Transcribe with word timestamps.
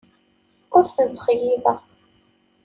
Ur 0.75 0.83
ten-ttxeyyibeɣ. 0.95 1.79